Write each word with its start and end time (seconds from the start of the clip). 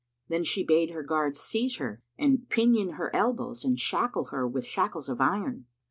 Then 0.29 0.43
she 0.43 0.63
bade 0.65 0.89
her 0.89 1.03
guards 1.03 1.39
seize 1.41 1.75
her 1.75 2.01
and 2.17 2.49
pinion 2.49 2.93
her 2.93 3.15
elbows 3.15 3.63
and 3.63 3.79
shackle 3.79 4.29
her 4.31 4.47
with 4.47 4.65
shackles 4.65 5.09
of 5.09 5.21
iron. 5.21 5.67